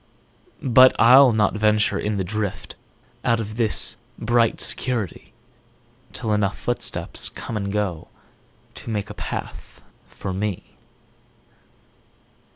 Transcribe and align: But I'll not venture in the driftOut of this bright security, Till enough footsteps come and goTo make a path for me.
But 0.63 0.95
I'll 0.97 1.31
not 1.31 1.53
venture 1.55 1.99
in 1.99 2.15
the 2.15 2.23
driftOut 2.25 2.73
of 3.23 3.55
this 3.57 3.97
bright 4.17 4.59
security, 4.59 5.31
Till 6.11 6.33
enough 6.33 6.57
footsteps 6.57 7.29
come 7.29 7.55
and 7.55 7.71
goTo 7.71 8.07
make 8.87 9.11
a 9.11 9.13
path 9.13 9.79
for 10.07 10.33
me. 10.33 10.75